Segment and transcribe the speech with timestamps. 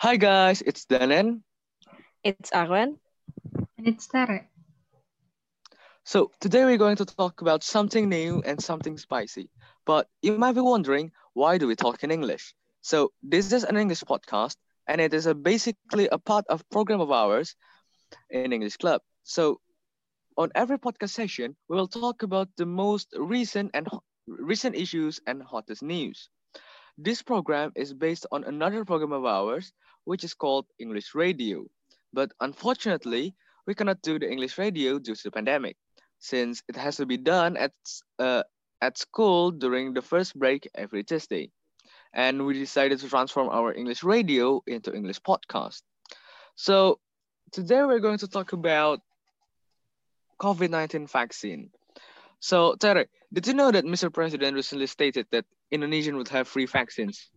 [0.00, 1.42] Hi guys, it's Danen.
[2.24, 2.98] It's Arwen.
[3.78, 4.48] And it's Tere.
[6.04, 9.50] So today we're going to talk about something new and something spicy.
[9.86, 12.54] But you might be wondering, why do we talk in English?
[12.82, 14.56] So this is an English podcast
[14.86, 17.56] and it is a basically a part of program of ours
[18.30, 19.02] in English Club.
[19.24, 19.60] So
[20.36, 23.86] on every podcast session, we will talk about the most recent and
[24.26, 26.28] recent issues and hottest news.
[27.00, 29.72] This program is based on another program of ours,
[30.02, 31.64] which is called English Radio.
[32.12, 33.36] But unfortunately,
[33.68, 35.76] we cannot do the English radio due to the pandemic,
[36.18, 37.72] since it has to be done at,
[38.18, 38.42] uh,
[38.82, 41.52] at school during the first break every Tuesday.
[42.12, 45.82] And we decided to transform our English radio into English podcast.
[46.56, 46.98] So
[47.52, 49.02] today we're going to talk about
[50.40, 51.70] COVID-19 vaccine.
[52.40, 54.12] So Terry, did you know that Mr.
[54.12, 57.30] President recently stated that Indonesian would have free vaccines?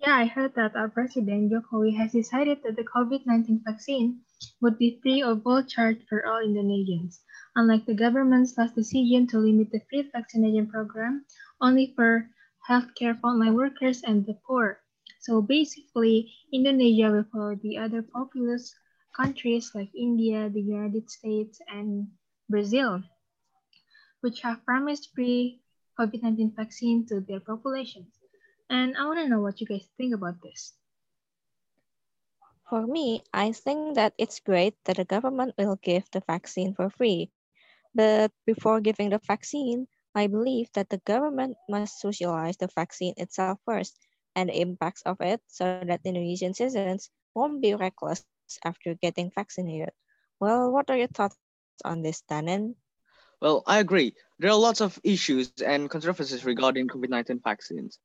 [0.00, 4.20] Yeah, I heard that our president Jokowi has decided that the COVID-19 vaccine
[4.60, 7.20] would be free of all charge for all Indonesians,
[7.56, 11.24] unlike the government's last decision to limit the free vaccination program
[11.62, 12.28] only for
[12.68, 14.80] healthcare frontline workers and the poor.
[15.20, 18.74] So basically, Indonesia will follow the other populous
[19.16, 22.08] countries like India, the United States, and
[22.50, 23.02] Brazil,
[24.20, 25.63] which have promised free
[25.98, 28.18] COVID-19 vaccine to their populations.
[28.68, 30.74] And I want to know what you guys think about this.
[32.68, 36.88] For me, I think that it's great that the government will give the vaccine for
[36.90, 37.30] free.
[37.94, 43.58] But before giving the vaccine, I believe that the government must socialize the vaccine itself
[43.64, 43.98] first
[44.34, 48.26] and the impacts of it so that Indonesian citizens won't be reckless
[48.64, 49.90] after getting vaccinated.
[50.40, 51.38] Well, what are your thoughts
[51.84, 52.74] on this, Danen?
[53.40, 54.14] Well, I agree.
[54.44, 57.98] There are lots of issues and controversies regarding COVID-19 vaccines.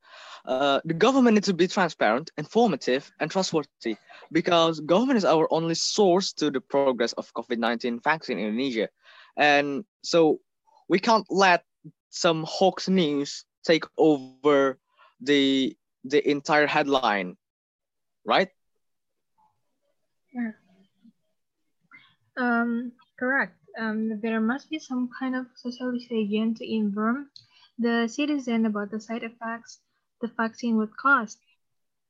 [0.45, 3.98] Uh, the government needs to be transparent, informative, and trustworthy
[4.32, 8.88] because government is our only source to the progress of COVID-19 vaccine in Indonesia.
[9.36, 10.40] And so
[10.88, 11.66] we can't let
[12.10, 14.80] some hoax news take over
[15.20, 15.76] the
[16.06, 17.36] the entire headline,
[18.23, 18.48] right?
[20.33, 20.52] Yeah.
[22.38, 27.30] Um, correct um, there must be some kind of socialization to inform
[27.78, 29.80] the citizen about the side effects
[30.22, 31.38] the vaccine would cause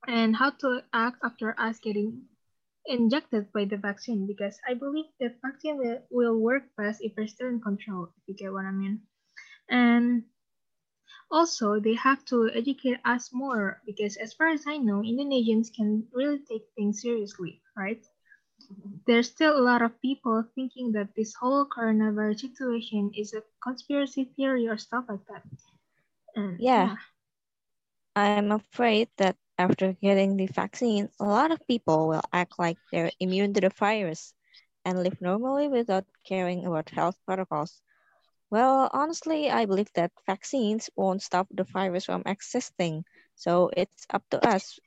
[0.08, 2.22] and how to act after us getting
[2.86, 7.28] injected by the vaccine because I believe the vaccine will, will work best if we're
[7.28, 9.02] still in control, if you get what I mean.
[9.70, 10.24] And
[11.32, 16.08] also, they have to educate us more because as far as I know, Indonesians can
[16.14, 18.04] really take things seriously, right?
[19.06, 24.30] There's still a lot of people thinking that this whole coronavirus situation is a conspiracy
[24.36, 25.44] theory or stuff like that.
[26.36, 26.96] And, yeah.
[26.96, 26.96] yeah.
[28.16, 33.12] I'm afraid that after getting the vaccine, a lot of people will act like they're
[33.20, 34.34] immune to the virus
[34.86, 37.82] and live normally without caring about health protocols.
[38.52, 43.06] Well, honestly, I believe that vaccines won't stop the virus from existing.
[43.36, 44.80] So it's up to us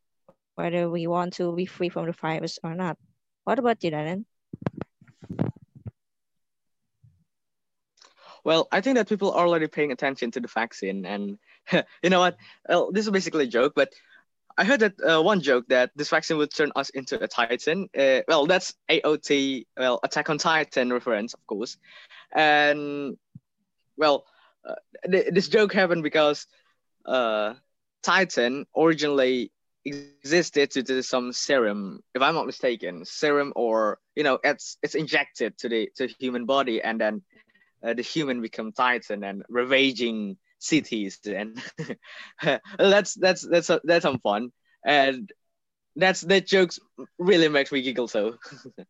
[0.55, 2.99] whether we want to be free from the virus or not.
[3.45, 4.25] What about you, Danen?
[8.45, 11.39] Well, I think that people are already paying attention to the vaccine, and
[12.03, 12.37] you know what?
[12.69, 13.93] Well, this is basically a joke, but
[14.57, 17.89] I heard that uh, one joke that this vaccine would turn us into a Titan.
[17.97, 21.77] Uh, well, that's AOT, well, Attack on Titan reference, of course,
[22.35, 23.17] and
[23.97, 24.27] well,
[24.69, 24.75] uh,
[25.11, 26.47] th- this joke happened because
[27.07, 27.55] uh,
[28.03, 29.53] Titan originally
[29.85, 31.77] existed to do some serum,
[32.15, 36.47] if I'm not mistaken, serum or you know it's it's injected to the to human
[36.47, 37.23] body and then
[37.85, 41.59] uh, the human become titan and ravaging cities and
[42.79, 44.51] that's that's that's that's some fun.
[44.85, 45.31] And
[45.97, 46.79] that's that jokes
[47.19, 48.37] really makes me giggle so.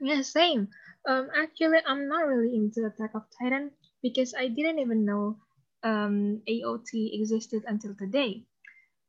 [0.00, 0.68] Yeah same.
[1.08, 3.70] Um actually i'm not really into attack of titan
[4.02, 5.38] because i didn't even know
[5.82, 8.44] um aot existed until today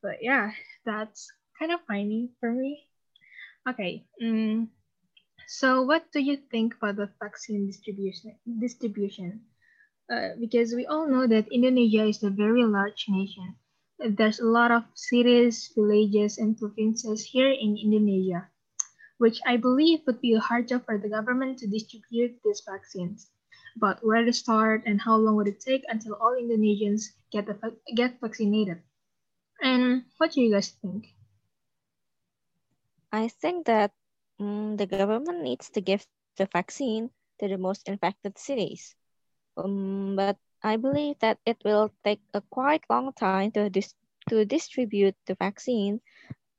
[0.04, 0.52] but yeah
[0.86, 2.84] that's kind of funny for me.
[3.70, 4.04] Okay.
[4.22, 4.68] Mm,
[5.48, 8.36] so what do you think about the vaccine distribution?
[8.60, 9.42] Distribution,
[10.12, 13.56] uh, because we all know that Indonesia is a very large nation.
[14.00, 18.50] There's a lot of cities, villages, and provinces here in Indonesia,
[19.20, 23.32] which I believe would be a hard job for the government to distribute these vaccines.
[23.80, 27.56] But where to start and how long would it take until all Indonesians get the,
[27.96, 28.84] get vaccinated?
[29.64, 31.08] And what do you guys think?
[33.14, 33.92] I think that
[34.40, 36.02] um, the government needs to give
[36.38, 38.96] the vaccine to the most infected cities.
[39.58, 43.94] Um, but I believe that it will take a quite long time to, dis
[44.30, 46.02] to distribute the vaccine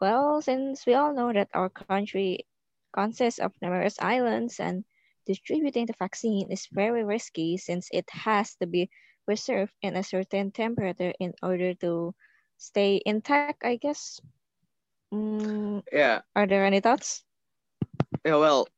[0.00, 2.38] Well, since we all know that our country
[2.86, 4.84] consists of numerous islands and
[5.26, 8.90] distributing the vaccine is very risky since it has to be
[9.24, 12.14] preserved in a certain temperature in order to
[12.64, 14.20] stay intact, I guess.
[15.12, 17.24] Mm, Yeah, are there any thoughts?
[18.24, 18.36] yeah.
[18.36, 18.68] Well,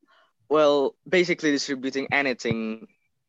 [0.49, 2.87] well, basically distributing anything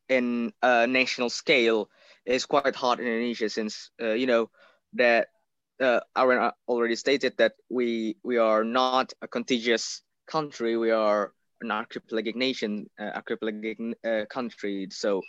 [0.09, 1.89] in a national scale
[2.27, 4.51] is quite hard in Indonesia since uh, you know
[4.95, 5.29] that
[5.81, 10.77] uh, Aaron already stated that we we are not a contiguous country.
[10.77, 14.89] We are an archipelagic nation, uh, archipelagic uh, country.
[14.91, 15.23] So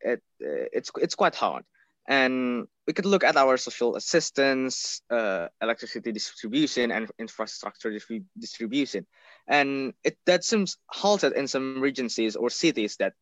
[0.00, 1.64] it uh, it's it's quite hard.
[2.08, 9.06] And we could look at our social assistance, uh, electricity distribution, and infrastructure distrib- distribution,
[9.46, 13.12] and it that seems halted in some regencies or cities that,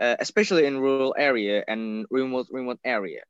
[0.00, 3.20] uh, especially in rural area and remote remote area.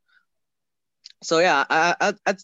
[1.24, 2.38] So yeah, I, I, I'd,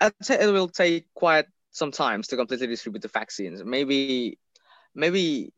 [0.00, 3.62] I'd say it will take quite some time to completely distribute the vaccines.
[3.62, 4.38] Maybe,
[4.94, 5.52] maybe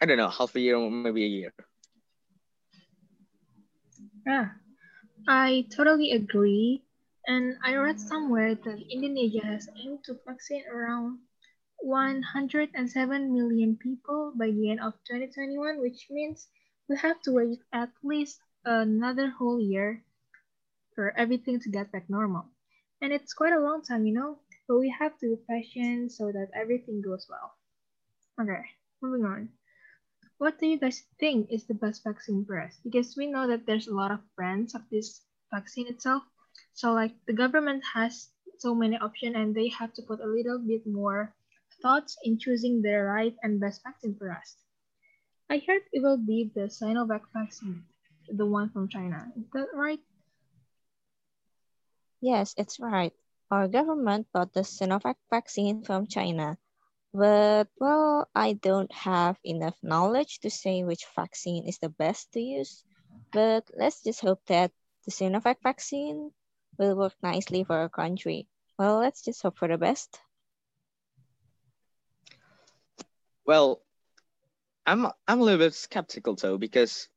[0.00, 1.52] I don't know, half a year or maybe a year.
[4.26, 4.48] Yeah,
[5.28, 6.82] I totally agree.
[7.26, 11.20] And I read somewhere that Indonesia has aimed to vaccinate around
[11.78, 16.48] 107 million people by the end of 2021, which means
[16.88, 20.04] we have to wait at least another whole year
[20.94, 22.46] for everything to get back normal.
[23.00, 24.38] And it's quite a long time, you know,
[24.68, 27.54] but we have to be patient so that everything goes well.
[28.40, 28.64] Okay,
[29.02, 29.48] moving on.
[30.40, 32.80] What do you guys think is the best vaccine for us?
[32.80, 35.20] Because we know that there's a lot of brands of this
[35.52, 36.22] vaccine itself.
[36.72, 40.56] So like the government has so many options and they have to put a little
[40.58, 41.36] bit more
[41.82, 44.56] thoughts in choosing the right and best vaccine for us.
[45.50, 47.84] I heard it will be the Sinovac vaccine,
[48.26, 49.28] the one from China.
[49.36, 50.00] Is that right?
[52.22, 53.12] Yes, it's right.
[53.50, 56.56] Our government bought the Sinovac vaccine from China.
[57.12, 62.40] But, well, I don't have enough knowledge to say which vaccine is the best to
[62.40, 62.84] use.
[63.32, 64.70] But let's just hope that
[65.04, 66.30] the Sinovac vaccine
[66.78, 68.48] will work nicely for our country.
[68.78, 70.20] Well, let's just hope for the best.
[73.44, 73.82] Well,
[74.86, 77.08] I'm I'm a little bit skeptical though because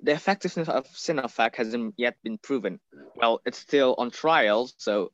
[0.00, 2.80] the effectiveness of Sinovac hasn't yet been proven.
[3.16, 5.12] Well, it's still on trial, so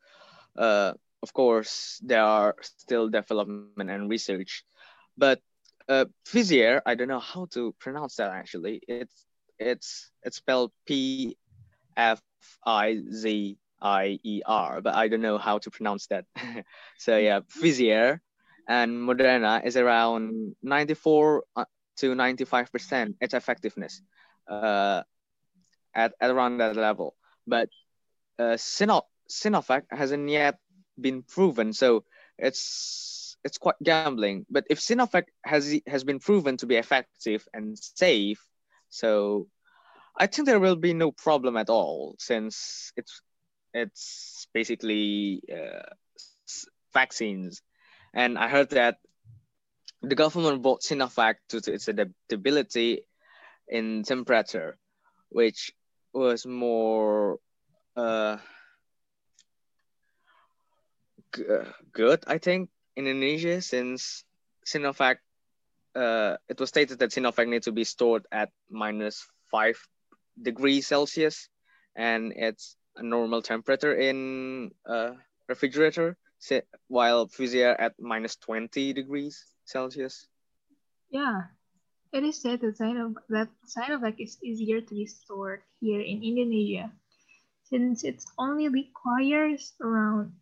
[0.57, 0.93] uh,
[1.23, 4.65] of course there are still development and research.
[5.17, 5.41] But
[5.89, 8.81] uh, Pfizer, I don't know how to pronounce that actually.
[8.89, 9.27] It's
[9.59, 11.37] it's it's spelled P
[11.97, 12.21] F
[12.65, 16.25] I Z I E R, but I don't know how to pronounce that.
[16.99, 18.21] so yeah, Pfizer
[18.69, 21.65] and Moderna is around 94 uh,
[21.99, 24.03] to 95% its effectiveness
[24.51, 25.03] uh,
[25.95, 27.15] at, at around that level.
[27.47, 27.69] But
[28.39, 30.59] uh, Sino- Sinovac hasn't yet
[31.01, 32.05] been proven, so
[32.39, 34.47] it's it's quite gambling.
[34.51, 38.45] But if Sinovac has has been proven to be effective and safe,
[38.89, 39.49] so
[40.17, 43.21] I think there will be no problem at all since it's
[43.75, 45.91] it's basically uh,
[46.95, 47.63] vaccines,
[48.15, 48.99] and I heard that
[50.03, 53.03] the government bought Sinovac due to its adaptability
[53.69, 54.79] in temperature,
[55.29, 55.73] which
[56.13, 57.39] was more
[57.97, 58.39] uh,
[61.93, 64.25] good, I think, in Indonesia since
[64.67, 65.17] Sinovac,
[65.95, 69.77] uh, it was stated that Sinovac needs to be stored at minus five
[70.41, 71.49] degrees Celsius,
[71.95, 75.13] and it's a normal temperature in a
[75.49, 76.17] refrigerator,
[76.89, 80.27] while Pfizer at minus 20 degrees Celsius.
[81.11, 81.53] Yeah,
[82.13, 86.91] it is said that, Sinovac, that Sinovac is easier to be stored here in Indonesia,
[87.65, 90.33] since it only requires around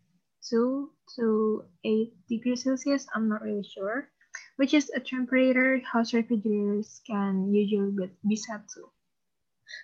[0.49, 4.09] 2 to 8 degrees Celsius, I'm not really sure,
[4.57, 8.91] which is a temperature house refrigerators can usually be set to.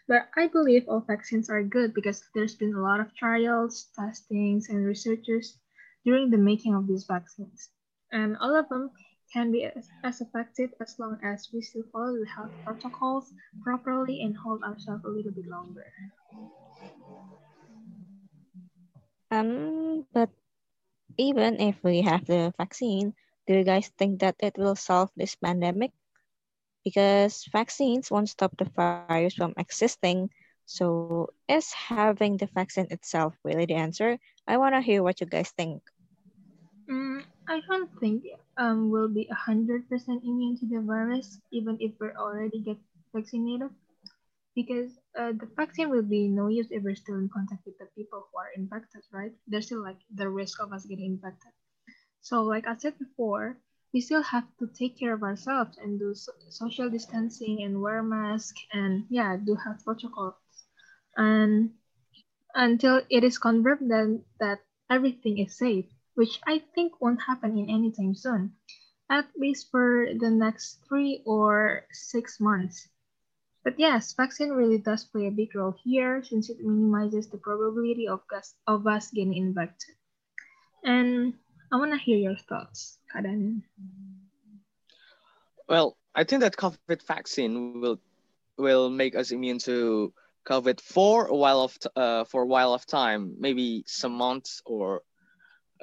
[0.07, 4.69] But I believe all vaccines are good because there's been a lot of trials, testings,
[4.69, 5.57] and researchers
[6.05, 7.69] during the making of these vaccines.
[8.11, 8.91] And all of them
[9.33, 14.21] can be as, as effective as long as we still follow the health protocols properly
[14.21, 15.85] and hold ourselves a little bit longer.
[19.31, 20.29] Um, but
[21.17, 23.13] even if we have the vaccine,
[23.47, 25.91] do you guys think that it will solve this pandemic?
[26.83, 30.05] Because vaccines won't stop the virus from existing.
[30.65, 31.03] So
[31.47, 34.17] is having the vaccine itself really the answer?
[34.47, 35.81] I want to hear what you guys think.
[36.89, 38.23] Mm, I don't think
[38.57, 42.77] um, we'll be 100% immune to the virus, even if we're already get
[43.13, 43.69] vaccinated.
[44.55, 47.85] Because uh, the vaccine will be no use if we're still in contact with the
[47.95, 49.33] people who are infected, right?
[49.47, 51.51] There's still like the risk of us getting infected.
[52.21, 53.57] So, like I said before,
[53.93, 58.03] we still have to take care of ourselves and do so social distancing and wear
[58.03, 60.35] mask and yeah, do health protocols.
[61.17, 61.71] And
[62.55, 67.69] until it is confirmed then that everything is safe, which I think won't happen in
[67.69, 68.55] any time soon,
[69.09, 72.87] at least for the next three or six months.
[73.63, 78.07] But yes, vaccine really does play a big role here since it minimizes the probability
[78.07, 79.95] of us, of us getting infected.
[80.83, 81.35] And
[81.71, 82.97] I want to hear your thoughts.
[85.69, 87.99] Well, I think that COVID vaccine will
[88.57, 90.13] will make us immune to
[90.45, 95.01] COVID for a while of uh, for a while of time, maybe some months or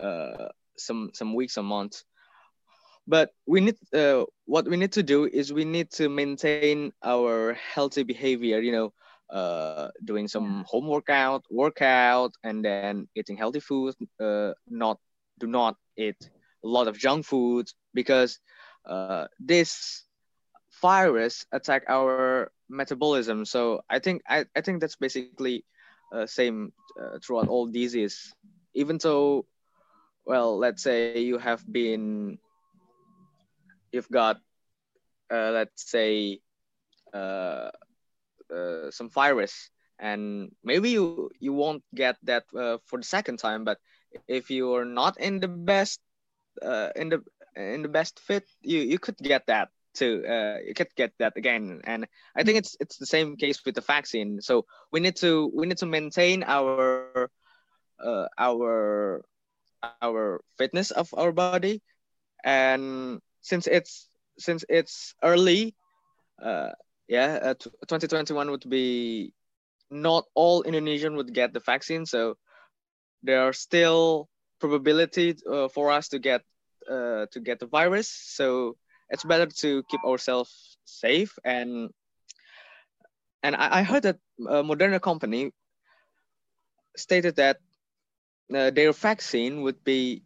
[0.03, 2.05] uh, some some weeks or months.
[3.09, 7.55] But we need uh, what we need to do is we need to maintain our
[7.55, 8.61] healthy behavior.
[8.61, 8.93] You know,
[9.31, 13.95] uh, doing some home workout, workout, and then eating healthy food.
[14.21, 14.99] Uh, not
[15.39, 16.31] do not eat
[16.65, 18.39] a lot of junk food because
[18.87, 20.05] uh, this
[20.83, 23.45] virus attack our metabolism.
[23.45, 25.65] So I think I, I think that's basically
[26.13, 28.35] uh, same uh, throughout all disease.
[28.75, 29.47] Even though,
[30.25, 32.39] well, let's say you have been,
[33.93, 34.39] you've got,
[35.31, 36.41] uh, let's say,
[37.13, 37.71] uh,
[38.53, 43.65] uh, some virus, and maybe you you won't get that uh, for the second time.
[43.65, 43.79] But
[44.27, 46.01] if you are not in the best,
[46.97, 47.23] in the
[47.57, 51.37] in the best fit, you you could get that to uh, you could get that
[51.37, 55.17] again and i think it's it's the same case with the vaccine so we need
[55.17, 57.31] to we need to maintain our
[57.99, 59.25] uh, our
[59.83, 61.83] our fitness of our body
[62.45, 65.75] and since it's since it's early
[66.43, 66.71] uh,
[67.09, 69.33] yeah uh, 2021 would be
[69.91, 72.07] not all indonesian would get the vaccine.
[72.07, 72.37] So
[73.23, 74.29] there are still
[74.61, 76.43] probability uh, for us to get
[76.91, 78.09] uh, to get the virus.
[78.09, 78.77] So
[79.11, 81.39] it's better to keep ourselves safe.
[81.45, 81.91] And
[83.43, 85.53] and I, I heard that a Moderna company
[86.97, 87.59] stated that
[88.55, 90.23] uh, their vaccine would be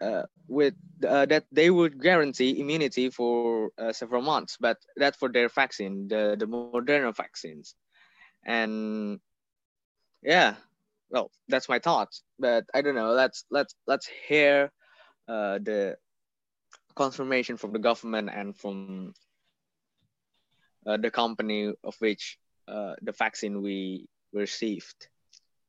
[0.00, 0.74] uh, with
[1.06, 6.08] uh, that they would guarantee immunity for uh, several months, but that for their vaccine,
[6.08, 7.74] the the Moderna vaccines,
[8.44, 9.20] and
[10.22, 10.54] yeah,
[11.10, 12.22] well, that's my thoughts.
[12.38, 13.12] But I don't know.
[13.12, 14.70] Let's let's let's hear
[15.28, 15.96] uh, the
[16.94, 19.14] confirmation from the government and from
[20.86, 22.38] uh, the company of which
[22.68, 25.08] uh, the vaccine we received.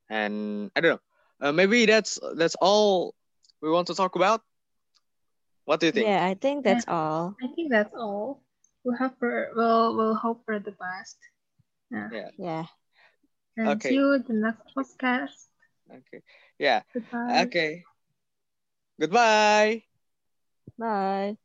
[0.09, 1.01] And I don't
[1.39, 3.15] know, maybe that's that's all
[3.61, 4.41] we want to talk about.
[5.65, 6.07] What do you think?
[6.07, 7.35] Yeah, I think that's yeah, all.
[7.41, 8.41] I think that's all.
[8.83, 11.17] We'll have for we'll we'll hope for the best.
[11.91, 12.09] Yeah.
[12.11, 12.29] Yeah.
[12.37, 12.65] yeah.
[13.57, 13.89] And okay.
[13.89, 15.37] see you the next podcast.
[15.89, 16.23] Okay.
[16.57, 16.81] Yeah.
[16.93, 17.45] Goodbye.
[17.45, 17.83] Okay.
[18.99, 19.83] Goodbye.
[20.77, 21.37] Bye.